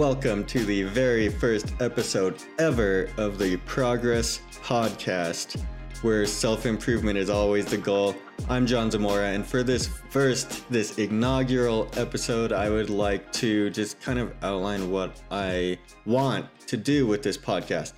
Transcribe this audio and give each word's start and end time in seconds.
welcome 0.00 0.46
to 0.46 0.64
the 0.64 0.82
very 0.84 1.28
first 1.28 1.74
episode 1.78 2.42
ever 2.58 3.10
of 3.18 3.36
the 3.36 3.58
Progress 3.66 4.40
Podcast, 4.62 5.62
where 6.00 6.24
self 6.24 6.64
improvement 6.64 7.18
is 7.18 7.28
always 7.28 7.66
the 7.66 7.76
goal. 7.76 8.16
I'm 8.48 8.66
John 8.66 8.90
Zamora, 8.90 9.26
and 9.26 9.44
for 9.44 9.62
this 9.62 9.88
first, 10.08 10.66
this 10.70 10.96
inaugural 10.96 11.86
episode, 11.98 12.50
I 12.50 12.70
would 12.70 12.88
like 12.88 13.30
to 13.34 13.68
just 13.68 14.00
kind 14.00 14.18
of 14.18 14.32
outline 14.42 14.90
what 14.90 15.20
I 15.30 15.78
want 16.06 16.46
to 16.68 16.78
do 16.78 17.06
with 17.06 17.22
this 17.22 17.36
podcast. 17.36 17.92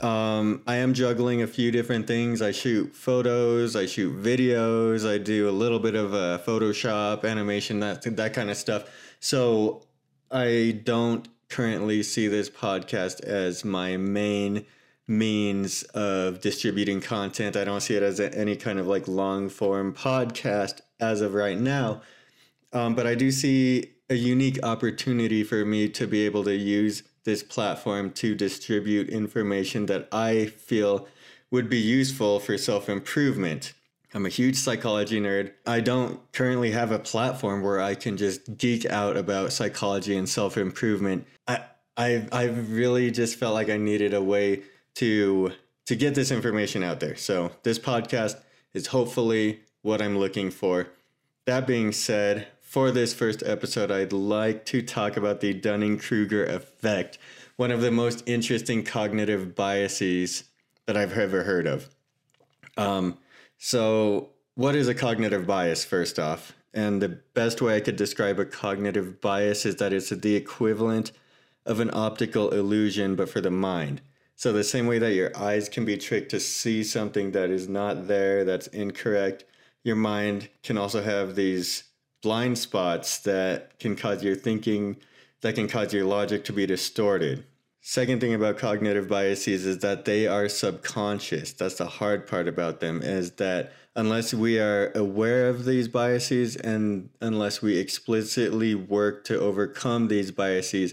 Um, 0.00 0.62
I 0.66 0.76
am 0.76 0.94
juggling 0.94 1.42
a 1.42 1.46
few 1.46 1.70
different 1.70 2.06
things. 2.06 2.40
I 2.40 2.50
shoot 2.50 2.96
photos, 2.96 3.76
I 3.76 3.84
shoot 3.84 4.16
videos, 4.16 5.06
I 5.06 5.18
do 5.18 5.50
a 5.50 5.52
little 5.52 5.80
bit 5.80 5.96
of 5.96 6.14
uh, 6.14 6.38
Photoshop, 6.46 7.26
animation, 7.26 7.78
that 7.80 8.04
that 8.16 8.32
kind 8.32 8.48
of 8.48 8.56
stuff. 8.56 8.88
So 9.20 9.82
I 10.30 10.80
don't 10.84 11.28
currently 11.48 12.02
see 12.02 12.28
this 12.28 12.48
podcast 12.48 13.22
as 13.24 13.64
my 13.64 13.96
main 13.96 14.64
means 15.08 15.82
of 15.82 16.40
distributing 16.40 17.00
content. 17.00 17.56
I 17.56 17.64
don't 17.64 17.80
see 17.80 17.96
it 17.96 18.02
as 18.02 18.20
a, 18.20 18.32
any 18.32 18.54
kind 18.54 18.78
of 18.78 18.86
like 18.86 19.08
long 19.08 19.48
form 19.48 19.92
podcast 19.92 20.80
as 21.00 21.20
of 21.20 21.34
right 21.34 21.58
now. 21.58 22.02
Um, 22.72 22.94
but 22.94 23.08
I 23.08 23.16
do 23.16 23.32
see 23.32 23.90
a 24.08 24.14
unique 24.14 24.62
opportunity 24.62 25.42
for 25.42 25.64
me 25.64 25.88
to 25.88 26.06
be 26.06 26.24
able 26.26 26.44
to 26.44 26.54
use 26.54 27.02
this 27.24 27.42
platform 27.42 28.12
to 28.12 28.36
distribute 28.36 29.08
information 29.08 29.86
that 29.86 30.08
I 30.12 30.46
feel 30.46 31.08
would 31.50 31.68
be 31.68 31.78
useful 31.78 32.38
for 32.38 32.56
self 32.56 32.88
improvement. 32.88 33.72
I'm 34.12 34.26
a 34.26 34.30
huge 34.30 34.56
psychology 34.56 35.20
nerd. 35.20 35.52
I 35.66 35.80
don't 35.80 36.20
currently 36.32 36.72
have 36.72 36.90
a 36.90 36.98
platform 36.98 37.62
where 37.62 37.80
I 37.80 37.94
can 37.94 38.16
just 38.16 38.56
geek 38.56 38.84
out 38.86 39.16
about 39.16 39.52
psychology 39.52 40.16
and 40.16 40.28
self 40.28 40.56
improvement. 40.56 41.26
I, 41.46 41.64
I, 41.96 42.26
I 42.32 42.44
really 42.46 43.10
just 43.10 43.36
felt 43.36 43.54
like 43.54 43.70
I 43.70 43.76
needed 43.76 44.14
a 44.14 44.22
way 44.22 44.62
to 44.96 45.52
to 45.86 45.96
get 45.96 46.14
this 46.14 46.30
information 46.30 46.82
out 46.82 47.00
there. 47.00 47.16
So 47.16 47.52
this 47.62 47.78
podcast 47.78 48.40
is 48.74 48.88
hopefully 48.88 49.60
what 49.82 50.00
I'm 50.00 50.18
looking 50.18 50.50
for. 50.50 50.88
That 51.46 51.66
being 51.66 51.90
said, 51.90 52.46
for 52.60 52.92
this 52.92 53.12
first 53.12 53.42
episode, 53.42 53.90
I'd 53.90 54.12
like 54.12 54.64
to 54.66 54.82
talk 54.82 55.16
about 55.16 55.40
the 55.40 55.52
Dunning 55.52 55.98
Kruger 55.98 56.44
effect, 56.44 57.18
one 57.56 57.72
of 57.72 57.80
the 57.80 57.90
most 57.90 58.22
interesting 58.26 58.84
cognitive 58.84 59.56
biases 59.56 60.44
that 60.86 60.96
I've 60.96 61.18
ever 61.18 61.42
heard 61.42 61.66
of. 61.66 61.88
Um, 62.76 63.18
so, 63.58 64.30
what 64.54 64.74
is 64.74 64.88
a 64.88 64.94
cognitive 64.94 65.46
bias, 65.46 65.84
first 65.84 66.18
off? 66.18 66.54
And 66.72 67.02
the 67.02 67.08
best 67.08 67.60
way 67.60 67.76
I 67.76 67.80
could 67.80 67.96
describe 67.96 68.38
a 68.38 68.44
cognitive 68.44 69.20
bias 69.20 69.66
is 69.66 69.76
that 69.76 69.92
it's 69.92 70.10
the 70.10 70.36
equivalent 70.36 71.12
of 71.66 71.80
an 71.80 71.90
optical 71.92 72.50
illusion, 72.50 73.16
but 73.16 73.28
for 73.28 73.40
the 73.40 73.50
mind. 73.50 74.00
So, 74.36 74.52
the 74.52 74.64
same 74.64 74.86
way 74.86 74.98
that 74.98 75.14
your 75.14 75.36
eyes 75.36 75.68
can 75.68 75.84
be 75.84 75.96
tricked 75.96 76.30
to 76.30 76.40
see 76.40 76.82
something 76.84 77.32
that 77.32 77.50
is 77.50 77.68
not 77.68 78.08
there, 78.08 78.44
that's 78.44 78.68
incorrect, 78.68 79.44
your 79.82 79.96
mind 79.96 80.48
can 80.62 80.78
also 80.78 81.02
have 81.02 81.34
these 81.34 81.84
blind 82.22 82.58
spots 82.58 83.18
that 83.18 83.78
can 83.78 83.96
cause 83.96 84.22
your 84.22 84.36
thinking, 84.36 84.96
that 85.40 85.54
can 85.54 85.68
cause 85.68 85.92
your 85.92 86.04
logic 86.04 86.44
to 86.44 86.52
be 86.52 86.66
distorted. 86.66 87.44
Second 87.82 88.20
thing 88.20 88.34
about 88.34 88.58
cognitive 88.58 89.08
biases 89.08 89.64
is 89.64 89.78
that 89.78 90.04
they 90.04 90.26
are 90.26 90.48
subconscious. 90.50 91.52
That's 91.52 91.76
the 91.76 91.86
hard 91.86 92.26
part 92.26 92.46
about 92.46 92.80
them 92.80 93.00
is 93.02 93.32
that 93.32 93.72
unless 93.96 94.34
we 94.34 94.58
are 94.58 94.92
aware 94.94 95.48
of 95.48 95.64
these 95.64 95.88
biases 95.88 96.56
and 96.56 97.08
unless 97.22 97.62
we 97.62 97.78
explicitly 97.78 98.74
work 98.74 99.24
to 99.24 99.40
overcome 99.40 100.08
these 100.08 100.30
biases, 100.30 100.92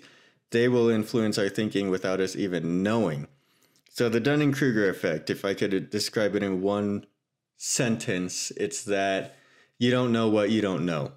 they 0.52 0.70
will 0.70 0.88
influence 0.88 1.38
our 1.38 1.50
thinking 1.50 1.90
without 1.90 2.22
us 2.22 2.38
even 2.38 2.84
knowing. 2.84 3.28
So, 3.90 4.08
the 4.08 4.22
Dunning 4.22 4.54
Kruger 4.54 4.90
effect, 4.90 5.30
if 5.30 5.44
I 5.44 5.56
could 5.56 5.90
describe 5.90 6.36
it 6.36 6.44
in 6.44 6.62
one 6.62 7.06
sentence, 7.58 8.52
it's 8.56 8.84
that 8.86 9.36
you 9.78 9.92
don't 9.92 10.14
know 10.14 10.30
what 10.30 10.52
you 10.52 10.62
don't 10.62 10.86
know. 10.86 11.12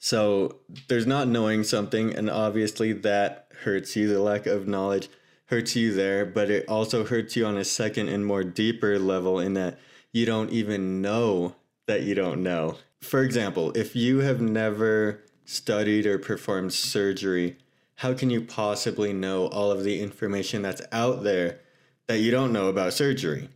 So 0.00 0.56
there's 0.88 1.06
not 1.06 1.28
knowing 1.28 1.62
something, 1.62 2.14
and 2.14 2.30
obviously 2.30 2.92
that 2.94 3.48
hurts 3.64 3.94
you. 3.94 4.08
The 4.08 4.20
lack 4.20 4.46
of 4.46 4.66
knowledge 4.66 5.10
hurts 5.46 5.76
you 5.76 5.92
there, 5.92 6.24
but 6.24 6.50
it 6.50 6.66
also 6.68 7.04
hurts 7.04 7.36
you 7.36 7.44
on 7.44 7.58
a 7.58 7.64
second 7.64 8.08
and 8.08 8.24
more 8.24 8.42
deeper 8.42 8.98
level 8.98 9.38
in 9.38 9.54
that 9.54 9.78
you 10.10 10.24
don't 10.24 10.50
even 10.50 11.02
know 11.02 11.54
that 11.86 12.02
you 12.02 12.14
don't 12.14 12.42
know. 12.42 12.78
For 13.02 13.22
example, 13.22 13.72
if 13.72 13.94
you 13.94 14.18
have 14.20 14.40
never 14.40 15.22
studied 15.44 16.06
or 16.06 16.18
performed 16.18 16.72
surgery, 16.72 17.58
how 17.96 18.14
can 18.14 18.30
you 18.30 18.40
possibly 18.40 19.12
know 19.12 19.48
all 19.48 19.70
of 19.70 19.84
the 19.84 20.00
information 20.00 20.62
that's 20.62 20.82
out 20.92 21.24
there 21.24 21.60
that 22.06 22.20
you 22.20 22.30
don't 22.30 22.54
know 22.54 22.68
about 22.68 22.94
surgery? 22.94 23.50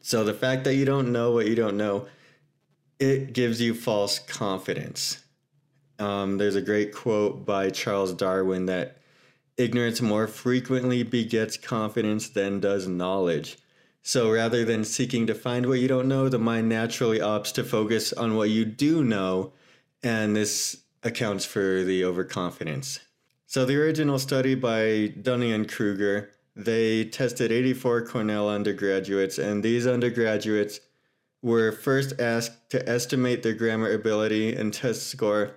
So 0.00 0.24
the 0.24 0.34
fact 0.34 0.64
that 0.64 0.74
you 0.74 0.84
don't 0.84 1.12
know 1.12 1.30
what 1.30 1.46
you 1.46 1.54
don't 1.54 1.76
know 1.76 2.08
it 2.98 3.34
gives 3.34 3.60
you 3.60 3.74
false 3.74 4.18
confidence. 4.18 5.22
Um, 5.98 6.38
there's 6.38 6.56
a 6.56 6.62
great 6.62 6.94
quote 6.94 7.44
by 7.44 7.70
Charles 7.70 8.12
Darwin 8.12 8.66
that 8.66 8.98
ignorance 9.56 10.02
more 10.02 10.26
frequently 10.26 11.02
begets 11.02 11.56
confidence 11.56 12.28
than 12.28 12.60
does 12.60 12.86
knowledge. 12.86 13.58
So 14.02 14.30
rather 14.30 14.64
than 14.64 14.84
seeking 14.84 15.26
to 15.26 15.34
find 15.34 15.66
what 15.66 15.80
you 15.80 15.88
don't 15.88 16.06
know, 16.06 16.28
the 16.28 16.38
mind 16.38 16.68
naturally 16.68 17.18
opts 17.18 17.52
to 17.54 17.64
focus 17.64 18.12
on 18.12 18.36
what 18.36 18.50
you 18.50 18.64
do 18.64 19.02
know, 19.02 19.52
and 20.02 20.36
this 20.36 20.76
accounts 21.02 21.44
for 21.44 21.82
the 21.82 22.04
overconfidence. 22.04 23.00
So 23.46 23.64
the 23.64 23.76
original 23.76 24.18
study 24.18 24.54
by 24.54 25.08
Dunning 25.20 25.52
and 25.52 25.68
Kruger, 25.68 26.30
they 26.54 27.04
tested 27.04 27.50
84 27.50 28.06
Cornell 28.06 28.48
undergraduates, 28.48 29.38
and 29.38 29.62
these 29.62 29.86
undergraduates 29.86 30.80
were 31.42 31.72
first 31.72 32.20
asked 32.20 32.70
to 32.70 32.88
estimate 32.88 33.42
their 33.42 33.54
grammar 33.54 33.92
ability 33.92 34.54
and 34.54 34.72
test 34.72 35.06
score. 35.06 35.56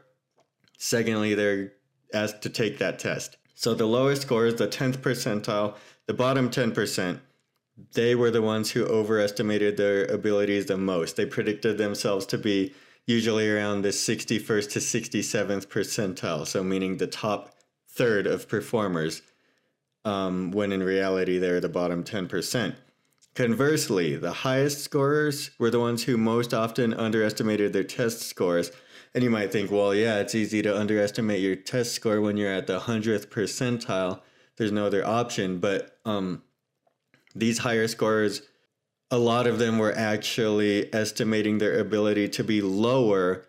Secondly, 0.79 1.35
they're 1.35 1.73
asked 2.13 2.41
to 2.41 2.49
take 2.49 2.79
that 2.79 2.97
test. 2.97 3.37
So 3.53 3.73
the 3.73 3.85
lowest 3.85 4.23
score 4.23 4.45
is 4.45 4.55
the 4.55 4.67
10th 4.67 4.97
percentile, 4.99 5.75
the 6.07 6.13
bottom 6.13 6.49
10%. 6.49 7.19
They 7.93 8.15
were 8.15 8.31
the 8.31 8.41
ones 8.41 8.71
who 8.71 8.85
overestimated 8.85 9.75
their 9.75 10.05
abilities 10.05 10.65
the 10.65 10.77
most. 10.77 11.17
They 11.17 11.25
predicted 11.25 11.77
themselves 11.77 12.25
to 12.27 12.37
be 12.37 12.73
usually 13.05 13.49
around 13.49 13.81
the 13.81 13.89
61st 13.89 14.71
to 14.71 14.79
67th 14.79 15.67
percentile, 15.67 16.47
so 16.47 16.63
meaning 16.63 16.97
the 16.97 17.07
top 17.07 17.55
third 17.89 18.25
of 18.25 18.47
performers, 18.47 19.21
um, 20.05 20.51
when 20.51 20.71
in 20.71 20.81
reality 20.81 21.37
they're 21.37 21.59
the 21.59 21.67
bottom 21.67 22.03
10%. 22.03 22.75
Conversely, 23.35 24.15
the 24.15 24.31
highest 24.31 24.79
scorers 24.79 25.51
were 25.59 25.69
the 25.69 25.79
ones 25.79 26.03
who 26.03 26.17
most 26.17 26.53
often 26.53 26.93
underestimated 26.93 27.73
their 27.73 27.83
test 27.83 28.21
scores. 28.21 28.71
And 29.13 29.23
you 29.23 29.29
might 29.29 29.51
think, 29.51 29.71
well, 29.71 29.93
yeah, 29.93 30.19
it's 30.19 30.35
easy 30.35 30.61
to 30.61 30.77
underestimate 30.77 31.41
your 31.41 31.55
test 31.55 31.93
score 31.93 32.21
when 32.21 32.37
you're 32.37 32.53
at 32.53 32.67
the 32.67 32.79
100th 32.79 33.27
percentile. 33.27 34.21
There's 34.57 34.71
no 34.71 34.85
other 34.85 35.05
option. 35.05 35.59
But 35.59 35.97
um, 36.05 36.43
these 37.33 37.59
higher 37.59 37.87
scores, 37.87 38.43
a 39.09 39.17
lot 39.17 39.47
of 39.47 39.57
them 39.57 39.79
were 39.79 39.95
actually 39.95 40.93
estimating 40.93 41.57
their 41.57 41.79
ability 41.79 42.29
to 42.29 42.43
be 42.43 42.61
lower 42.61 43.45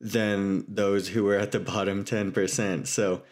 than 0.00 0.64
those 0.68 1.08
who 1.08 1.24
were 1.24 1.36
at 1.36 1.52
the 1.52 1.60
bottom 1.60 2.04
10%. 2.04 2.86
So 2.86 3.22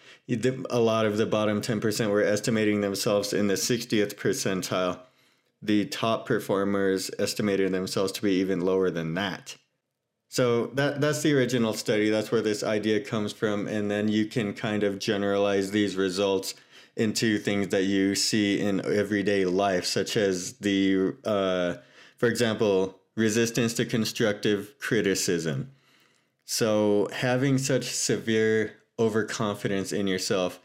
a 0.70 0.78
lot 0.78 1.06
of 1.06 1.16
the 1.16 1.26
bottom 1.26 1.62
10% 1.62 2.10
were 2.10 2.22
estimating 2.22 2.80
themselves 2.80 3.32
in 3.32 3.46
the 3.46 3.54
60th 3.54 4.16
percentile 4.16 5.00
the 5.60 5.84
top 5.86 6.26
performers 6.26 7.10
estimated 7.18 7.72
themselves 7.72 8.12
to 8.12 8.22
be 8.22 8.32
even 8.34 8.60
lower 8.60 8.90
than 8.90 9.14
that. 9.14 9.56
So 10.28 10.66
that 10.68 11.00
that's 11.00 11.22
the 11.22 11.34
original 11.34 11.72
study. 11.72 12.10
That's 12.10 12.30
where 12.30 12.42
this 12.42 12.62
idea 12.62 13.00
comes 13.00 13.32
from, 13.32 13.66
and 13.66 13.90
then 13.90 14.08
you 14.08 14.26
can 14.26 14.52
kind 14.52 14.82
of 14.82 14.98
generalize 14.98 15.70
these 15.70 15.96
results 15.96 16.54
into 16.96 17.38
things 17.38 17.68
that 17.68 17.84
you 17.84 18.14
see 18.14 18.60
in 18.60 18.84
everyday 18.84 19.44
life, 19.44 19.84
such 19.84 20.16
as 20.16 20.54
the, 20.54 21.14
uh, 21.24 21.74
for 22.16 22.28
example, 22.28 22.98
resistance 23.14 23.72
to 23.74 23.84
constructive 23.84 24.74
criticism. 24.80 25.70
So 26.44 27.08
having 27.12 27.56
such 27.58 27.84
severe 27.84 28.74
overconfidence 28.98 29.92
in 29.92 30.06
yourself 30.06 30.60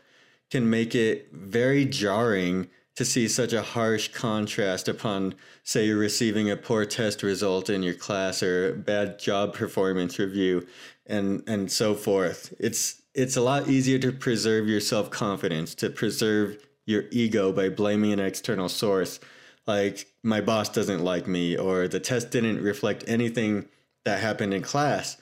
can 0.50 0.70
make 0.70 0.96
it 0.96 1.30
very 1.32 1.86
jarring 1.86 2.70
to 2.96 3.06
see 3.06 3.28
such 3.28 3.54
a 3.54 3.62
harsh 3.62 4.10
contrast 4.10 4.88
upon, 4.88 5.34
say, 5.64 5.88
you're 5.88 5.98
receiving 5.98 6.52
a 6.52 6.56
poor 6.58 6.86
test 6.86 7.24
result 7.24 7.70
in 7.70 7.82
your 7.82 7.96
class 7.96 8.44
or 8.44 8.74
bad 8.74 9.18
job 9.18 9.54
performance 9.54 10.20
review, 10.20 10.68
and 11.08 11.44
and 11.48 11.72
so 11.72 11.96
forth. 11.96 12.54
It's 12.60 13.02
it's 13.14 13.36
a 13.36 13.42
lot 13.42 13.68
easier 13.68 14.00
to 14.00 14.12
preserve 14.12 14.68
your 14.68 14.80
self 14.80 15.10
confidence, 15.10 15.76
to 15.76 15.90
preserve 15.90 16.58
your 16.86 17.06
ego 17.12 17.52
by 17.52 17.70
blaming 17.70 18.12
an 18.12 18.20
external 18.20 18.70
source, 18.70 19.20
like 19.66 20.08
my 20.22 20.42
boss 20.42 20.70
doesn't 20.70 21.04
like 21.04 21.28
me 21.28 21.58
or 21.58 21.88
the 21.88 22.00
test 22.00 22.32
didn't 22.32 22.62
reflect 22.62 23.04
anything 23.08 23.68
that 24.04 24.20
happened 24.20 24.54
in 24.54 24.62
class. 24.62 25.18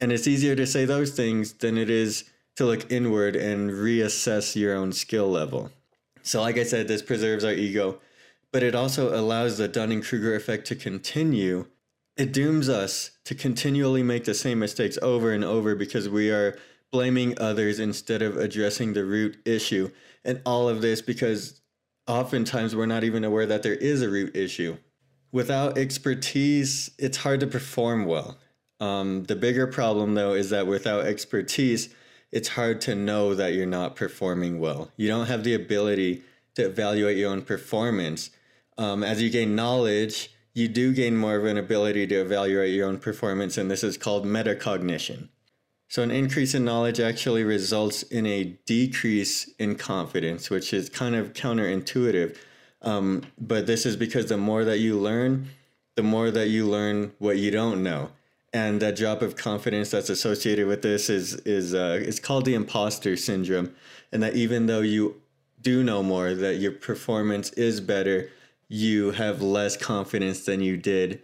And 0.00 0.12
it's 0.12 0.26
easier 0.26 0.56
to 0.56 0.66
say 0.66 0.84
those 0.84 1.12
things 1.12 1.54
than 1.54 1.76
it 1.78 1.90
is 1.90 2.24
to 2.56 2.64
look 2.64 2.90
inward 2.90 3.36
and 3.36 3.70
reassess 3.70 4.56
your 4.56 4.74
own 4.74 4.92
skill 4.92 5.30
level. 5.30 5.70
So, 6.28 6.42
like 6.42 6.58
I 6.58 6.64
said, 6.64 6.88
this 6.88 7.00
preserves 7.00 7.42
our 7.42 7.54
ego, 7.54 8.00
but 8.52 8.62
it 8.62 8.74
also 8.74 9.18
allows 9.18 9.56
the 9.56 9.66
Dunning 9.66 10.02
Kruger 10.02 10.34
effect 10.34 10.66
to 10.66 10.76
continue. 10.76 11.64
It 12.18 12.34
dooms 12.34 12.68
us 12.68 13.12
to 13.24 13.34
continually 13.34 14.02
make 14.02 14.26
the 14.26 14.34
same 14.34 14.58
mistakes 14.58 14.98
over 15.00 15.32
and 15.32 15.42
over 15.42 15.74
because 15.74 16.06
we 16.06 16.30
are 16.30 16.58
blaming 16.92 17.40
others 17.40 17.80
instead 17.80 18.20
of 18.20 18.36
addressing 18.36 18.92
the 18.92 19.06
root 19.06 19.38
issue. 19.46 19.90
And 20.22 20.42
all 20.44 20.68
of 20.68 20.82
this 20.82 21.00
because 21.00 21.62
oftentimes 22.06 22.76
we're 22.76 22.84
not 22.84 23.04
even 23.04 23.24
aware 23.24 23.46
that 23.46 23.62
there 23.62 23.72
is 23.72 24.02
a 24.02 24.10
root 24.10 24.36
issue. 24.36 24.76
Without 25.32 25.78
expertise, 25.78 26.90
it's 26.98 27.16
hard 27.16 27.40
to 27.40 27.46
perform 27.46 28.04
well. 28.04 28.36
Um, 28.80 29.24
the 29.24 29.36
bigger 29.36 29.66
problem, 29.66 30.12
though, 30.12 30.34
is 30.34 30.50
that 30.50 30.66
without 30.66 31.06
expertise, 31.06 31.88
it's 32.32 32.48
hard 32.48 32.80
to 32.82 32.94
know 32.94 33.34
that 33.34 33.54
you're 33.54 33.66
not 33.66 33.96
performing 33.96 34.58
well. 34.58 34.90
You 34.96 35.08
don't 35.08 35.26
have 35.26 35.44
the 35.44 35.54
ability 35.54 36.22
to 36.54 36.66
evaluate 36.66 37.16
your 37.16 37.30
own 37.30 37.42
performance. 37.42 38.30
Um, 38.76 39.02
as 39.02 39.22
you 39.22 39.30
gain 39.30 39.54
knowledge, 39.54 40.30
you 40.54 40.68
do 40.68 40.92
gain 40.92 41.16
more 41.16 41.36
of 41.36 41.44
an 41.44 41.56
ability 41.56 42.06
to 42.08 42.16
evaluate 42.16 42.74
your 42.74 42.88
own 42.88 42.98
performance, 42.98 43.56
and 43.56 43.70
this 43.70 43.84
is 43.84 43.96
called 43.96 44.24
metacognition. 44.24 45.28
So, 45.88 46.02
an 46.02 46.10
increase 46.10 46.54
in 46.54 46.64
knowledge 46.64 47.00
actually 47.00 47.44
results 47.44 48.02
in 48.02 48.26
a 48.26 48.44
decrease 48.66 49.48
in 49.58 49.76
confidence, 49.76 50.50
which 50.50 50.74
is 50.74 50.90
kind 50.90 51.14
of 51.14 51.32
counterintuitive. 51.32 52.36
Um, 52.82 53.22
but 53.38 53.66
this 53.66 53.86
is 53.86 53.96
because 53.96 54.26
the 54.26 54.36
more 54.36 54.64
that 54.64 54.78
you 54.78 54.98
learn, 54.98 55.48
the 55.96 56.02
more 56.02 56.30
that 56.30 56.48
you 56.48 56.66
learn 56.66 57.12
what 57.18 57.38
you 57.38 57.50
don't 57.50 57.82
know. 57.82 58.10
And 58.52 58.80
that 58.80 58.96
drop 58.96 59.20
of 59.20 59.36
confidence 59.36 59.90
that's 59.90 60.08
associated 60.08 60.66
with 60.66 60.80
this 60.80 61.10
is 61.10 61.34
is 61.40 61.74
uh, 61.74 62.00
it's 62.00 62.18
called 62.18 62.46
the 62.46 62.54
imposter 62.54 63.16
syndrome, 63.16 63.74
and 64.10 64.22
that 64.22 64.34
even 64.34 64.66
though 64.66 64.80
you 64.80 65.20
do 65.60 65.84
know 65.84 66.02
more, 66.02 66.34
that 66.34 66.56
your 66.56 66.72
performance 66.72 67.50
is 67.52 67.80
better, 67.80 68.30
you 68.68 69.10
have 69.12 69.42
less 69.42 69.76
confidence 69.76 70.44
than 70.46 70.60
you 70.60 70.76
did, 70.76 71.20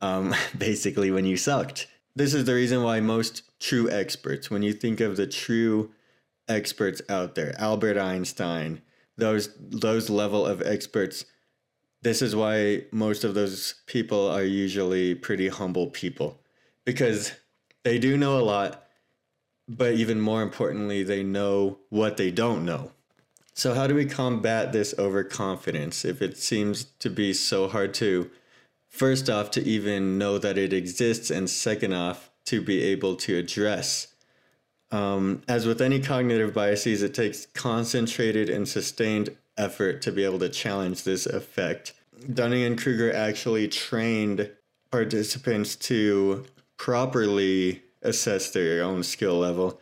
um, 0.00 0.34
basically 0.58 1.10
when 1.10 1.24
you 1.24 1.36
sucked. 1.36 1.88
This 2.14 2.34
is 2.34 2.44
the 2.44 2.54
reason 2.54 2.82
why 2.82 3.00
most 3.00 3.42
true 3.60 3.90
experts, 3.90 4.50
when 4.50 4.62
you 4.62 4.72
think 4.72 5.00
of 5.00 5.16
the 5.16 5.26
true 5.26 5.90
experts 6.48 7.02
out 7.08 7.34
there, 7.34 7.54
Albert 7.58 7.98
Einstein, 7.98 8.82
those 9.16 9.50
those 9.58 10.08
level 10.08 10.46
of 10.46 10.62
experts, 10.62 11.24
this 12.02 12.22
is 12.22 12.36
why 12.36 12.84
most 12.92 13.24
of 13.24 13.34
those 13.34 13.74
people 13.86 14.28
are 14.28 14.44
usually 14.44 15.14
pretty 15.14 15.48
humble 15.48 15.88
people 15.88 16.40
because 16.88 17.32
they 17.84 17.98
do 17.98 18.16
know 18.16 18.38
a 18.38 18.40
lot, 18.40 18.88
but 19.68 19.92
even 19.92 20.18
more 20.18 20.40
importantly, 20.40 21.02
they 21.02 21.22
know 21.22 21.76
what 21.90 22.16
they 22.16 22.30
don't 22.30 22.64
know. 22.64 22.92
So, 23.52 23.74
how 23.74 23.86
do 23.86 23.94
we 23.94 24.06
combat 24.06 24.72
this 24.72 24.94
overconfidence 24.98 26.06
if 26.06 26.22
it 26.22 26.38
seems 26.38 26.84
to 27.00 27.10
be 27.10 27.34
so 27.34 27.68
hard 27.68 27.92
to 27.94 28.30
first 28.88 29.28
off, 29.28 29.50
to 29.50 29.62
even 29.62 30.16
know 30.16 30.38
that 30.38 30.56
it 30.56 30.72
exists, 30.72 31.30
and 31.30 31.50
second 31.50 31.92
off, 31.92 32.30
to 32.46 32.62
be 32.62 32.82
able 32.84 33.16
to 33.16 33.36
address. 33.36 34.06
Um, 34.90 35.42
as 35.46 35.66
with 35.66 35.82
any 35.82 36.00
cognitive 36.00 36.54
biases, 36.54 37.02
it 37.02 37.12
takes 37.12 37.44
concentrated 37.44 38.48
and 38.48 38.66
sustained 38.66 39.36
effort 39.58 40.00
to 40.00 40.10
be 40.10 40.24
able 40.24 40.38
to 40.38 40.48
challenge 40.48 41.04
this 41.04 41.26
effect. 41.26 41.92
Dunning 42.32 42.64
and 42.64 42.80
Kruger 42.80 43.12
actually 43.12 43.68
trained 43.68 44.50
participants 44.90 45.76
to 45.76 46.46
properly 46.78 47.82
assess 48.02 48.50
their 48.50 48.82
own 48.82 49.02
skill 49.02 49.38
level. 49.38 49.80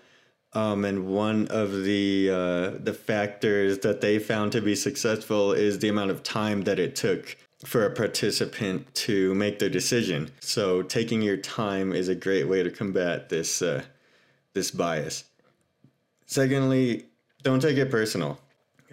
Um, 0.53 0.85
and 0.85 1.07
one 1.07 1.49
of 1.49 1.85
the 1.85 2.31
uh, 2.31 2.71
the 2.83 2.95
factors 2.95 3.81
that 3.81 4.01
they 4.01 4.19
found 4.19 4.53
to 4.53 4.63
be 4.63 4.75
successful 4.75 5.53
is 5.53 5.79
the 5.79 5.89
amount 5.89 6.11
of 6.11 6.23
time 6.23 6.63
that 6.63 6.79
it 6.79 6.97
took 6.97 7.37
for 7.65 7.85
a 7.85 7.91
participant 7.91 8.95
to 8.95 9.35
make 9.35 9.59
their 9.59 9.69
decision. 9.69 10.31
So 10.41 10.83
taking 10.83 11.21
your 11.21 11.37
time 11.37 11.93
is 11.93 12.09
a 12.09 12.15
great 12.15 12.49
way 12.49 12.63
to 12.63 12.71
combat 12.71 13.29
this 13.29 13.61
uh, 13.61 13.83
this 14.55 14.71
bias. 14.71 15.25
Secondly, 16.25 17.07
don't 17.43 17.61
take 17.61 17.77
it 17.77 17.91
personal. 17.91 18.41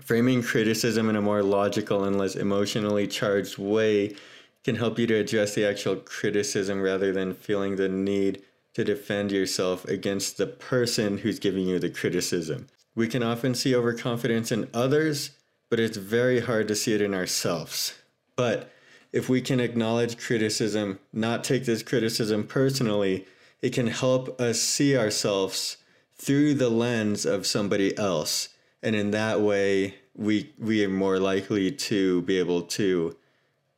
Framing 0.02 0.44
criticism 0.44 1.10
in 1.10 1.16
a 1.16 1.22
more 1.22 1.44
logical 1.44 2.04
and 2.04 2.18
less 2.18 2.36
emotionally 2.36 3.08
charged 3.08 3.58
way 3.58 4.16
can 4.64 4.76
help 4.76 4.98
you 4.98 5.08
to 5.08 5.16
address 5.16 5.56
the 5.56 5.66
actual 5.66 5.98
criticism 5.98 6.82
rather 6.82 7.12
than 7.12 7.34
feeling 7.34 7.76
the 7.76 7.90
need 7.90 8.42
to 8.74 8.84
defend 8.84 9.32
yourself 9.32 9.86
against 9.86 10.38
the 10.38 10.48
person 10.48 11.20
who's 11.20 11.40
giving 11.40 11.68
you 11.68 11.80
the 11.80 11.90
criticism. 11.90 12.68
We 12.96 13.08
can 13.08 13.24
often 13.24 13.56
see 13.56 13.76
overconfidence 13.76 14.52
in 14.52 14.70
others, 14.74 15.32
but 15.70 15.80
it's 15.80 15.98
very 15.98 16.40
hard 16.40 16.68
to 16.68 16.76
see 16.76 16.94
it 16.94 17.02
in 17.02 17.14
ourselves. 17.14 17.96
But 18.36 18.72
if 19.12 19.30
we 19.30 19.42
can 19.42 19.60
acknowledge 19.60 20.18
criticism, 20.18 21.00
not 21.12 21.44
take 21.44 21.66
this 21.66 21.84
criticism 21.84 22.46
personally, 22.46 23.28
it 23.62 23.74
can 23.74 23.88
help 23.88 24.40
us 24.42 24.60
see 24.60 24.98
ourselves 24.98 25.78
through 26.16 26.56
the 26.56 26.70
lens 26.70 27.26
of 27.26 27.46
somebody 27.46 27.98
else. 27.98 28.50
And 28.82 28.96
in 28.96 29.12
that 29.12 29.42
way, 29.42 29.96
we 30.16 30.52
we 30.60 30.84
are 30.84 30.90
more 30.90 31.20
likely 31.20 31.72
to 31.72 32.22
be 32.24 32.38
able 32.38 32.64
to 32.64 33.16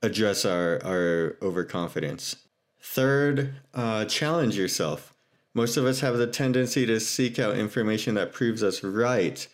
address 0.01 0.45
our, 0.45 0.79
our 0.83 1.37
overconfidence. 1.41 2.35
Third, 2.81 3.55
uh, 3.73 4.05
challenge 4.05 4.57
yourself. 4.57 5.13
Most 5.53 5.77
of 5.77 5.85
us 5.85 6.01
have 6.01 6.17
the 6.17 6.27
tendency 6.27 6.85
to 6.85 6.99
seek 6.99 7.39
out 7.39 7.57
information 7.57 8.15
that 8.15 8.33
proves 8.33 8.61
us 8.61 8.83
right 8.83 9.47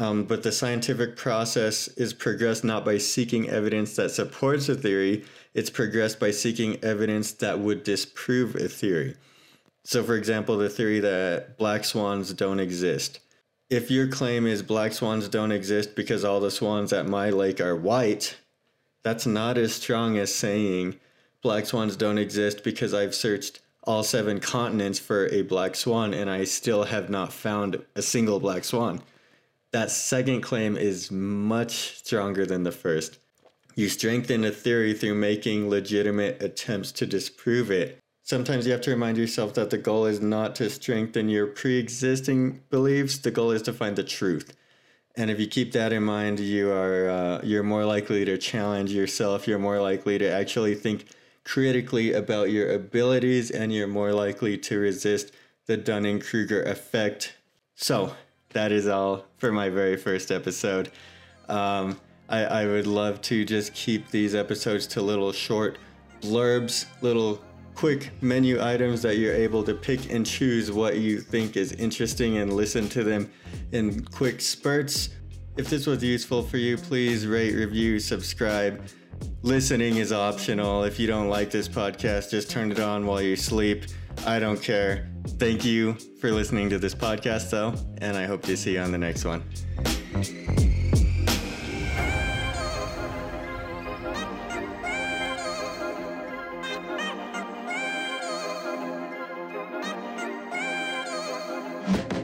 um, 0.00 0.24
but 0.24 0.42
the 0.42 0.50
scientific 0.50 1.14
process 1.14 1.86
is 1.88 2.14
progressed 2.14 2.64
not 2.64 2.86
by 2.86 2.96
seeking 2.96 3.50
evidence 3.50 3.96
that 3.96 4.10
supports 4.10 4.68
a 4.70 4.74
theory, 4.74 5.24
it's 5.52 5.68
progressed 5.68 6.18
by 6.18 6.30
seeking 6.30 6.82
evidence 6.82 7.32
that 7.32 7.58
would 7.58 7.84
disprove 7.84 8.54
a 8.54 8.66
theory. 8.68 9.16
So, 9.84 10.02
for 10.02 10.14
example, 10.14 10.56
the 10.56 10.70
theory 10.70 11.00
that 11.00 11.58
black 11.58 11.84
swans 11.84 12.32
don't 12.32 12.60
exist. 12.60 13.20
If 13.68 13.90
your 13.90 14.08
claim 14.08 14.46
is 14.46 14.62
black 14.62 14.94
swans 14.94 15.28
don't 15.28 15.52
exist 15.52 15.94
because 15.94 16.24
all 16.24 16.40
the 16.40 16.50
swans 16.50 16.94
at 16.94 17.06
my 17.06 17.28
lake 17.28 17.60
are 17.60 17.76
white, 17.76 18.38
that's 19.02 19.26
not 19.26 19.58
as 19.58 19.74
strong 19.74 20.18
as 20.18 20.34
saying 20.34 20.96
black 21.42 21.66
swans 21.66 21.96
don't 21.96 22.18
exist 22.18 22.62
because 22.64 22.92
I've 22.92 23.14
searched 23.14 23.60
all 23.84 24.02
seven 24.02 24.40
continents 24.40 24.98
for 24.98 25.26
a 25.28 25.42
black 25.42 25.74
swan 25.74 26.12
and 26.12 26.28
I 26.28 26.44
still 26.44 26.84
have 26.84 27.08
not 27.08 27.32
found 27.32 27.84
a 27.94 28.02
single 28.02 28.40
black 28.40 28.64
swan 28.64 29.02
that 29.72 29.90
second 29.90 30.40
claim 30.40 30.76
is 30.76 31.10
much 31.10 31.98
stronger 31.98 32.44
than 32.44 32.64
the 32.64 32.72
first. 32.72 33.18
You 33.76 33.88
strengthen 33.88 34.44
a 34.44 34.50
theory 34.50 34.94
through 34.94 35.14
making 35.14 35.70
legitimate 35.70 36.42
attempts 36.42 36.92
to 36.92 37.06
disprove 37.06 37.70
it. 37.70 37.98
Sometimes 38.22 38.66
you 38.66 38.72
have 38.72 38.80
to 38.82 38.90
remind 38.90 39.16
yourself 39.16 39.54
that 39.54 39.70
the 39.70 39.78
goal 39.78 40.06
is 40.06 40.20
not 40.20 40.54
to 40.56 40.70
strengthen 40.70 41.28
your 41.28 41.46
pre 41.46 41.78
existing 41.78 42.60
beliefs, 42.70 43.18
the 43.18 43.30
goal 43.30 43.52
is 43.52 43.62
to 43.62 43.72
find 43.72 43.96
the 43.96 44.04
truth. 44.04 44.56
And 45.16 45.30
if 45.30 45.40
you 45.40 45.46
keep 45.46 45.72
that 45.72 45.92
in 45.92 46.04
mind, 46.04 46.40
you 46.40 46.70
are 46.70 47.08
uh, 47.08 47.40
you're 47.42 47.62
more 47.62 47.84
likely 47.84 48.24
to 48.24 48.38
challenge 48.38 48.92
yourself. 48.92 49.48
You're 49.48 49.58
more 49.58 49.80
likely 49.80 50.18
to 50.18 50.30
actually 50.30 50.74
think 50.74 51.06
critically 51.44 52.12
about 52.12 52.50
your 52.50 52.72
abilities, 52.72 53.50
and 53.50 53.72
you're 53.72 53.88
more 53.88 54.12
likely 54.12 54.56
to 54.58 54.78
resist 54.78 55.32
the 55.66 55.76
Dunning 55.76 56.20
Kruger 56.20 56.62
effect. 56.62 57.34
So, 57.74 58.14
that 58.50 58.72
is 58.72 58.86
all 58.86 59.24
for 59.38 59.50
my 59.52 59.68
very 59.68 59.96
first 59.96 60.30
episode. 60.30 60.90
Um, 61.48 62.00
I, 62.28 62.44
I 62.44 62.66
would 62.66 62.86
love 62.86 63.20
to 63.22 63.44
just 63.44 63.74
keep 63.74 64.10
these 64.10 64.34
episodes 64.34 64.86
to 64.88 65.02
little 65.02 65.32
short 65.32 65.78
blurbs, 66.20 66.86
little 67.02 67.40
quick 67.80 68.10
menu 68.20 68.62
items 68.62 69.00
that 69.00 69.16
you're 69.16 69.32
able 69.32 69.64
to 69.64 69.72
pick 69.72 70.12
and 70.12 70.26
choose 70.26 70.70
what 70.70 70.98
you 70.98 71.18
think 71.18 71.56
is 71.56 71.72
interesting 71.72 72.36
and 72.36 72.52
listen 72.52 72.86
to 72.90 73.02
them 73.02 73.32
in 73.72 74.04
quick 74.04 74.42
spurts. 74.42 75.08
If 75.56 75.70
this 75.70 75.86
was 75.86 76.04
useful 76.04 76.42
for 76.42 76.58
you, 76.58 76.76
please 76.76 77.26
rate, 77.26 77.54
review, 77.54 77.98
subscribe. 77.98 78.86
Listening 79.40 79.96
is 79.96 80.12
optional. 80.12 80.84
If 80.84 81.00
you 81.00 81.06
don't 81.06 81.30
like 81.30 81.50
this 81.50 81.68
podcast, 81.68 82.30
just 82.30 82.50
turn 82.50 82.70
it 82.70 82.80
on 82.80 83.06
while 83.06 83.22
you 83.22 83.34
sleep. 83.34 83.86
I 84.26 84.38
don't 84.38 84.60
care. 84.60 85.08
Thank 85.38 85.64
you 85.64 85.94
for 86.20 86.30
listening 86.30 86.68
to 86.68 86.78
this 86.78 86.94
podcast, 86.94 87.48
though, 87.48 87.72
and 88.02 88.14
I 88.14 88.26
hope 88.26 88.42
to 88.42 88.58
see 88.58 88.74
you 88.74 88.80
on 88.80 88.92
the 88.92 88.98
next 88.98 89.24
one. 89.24 90.69
Thank 101.92 102.19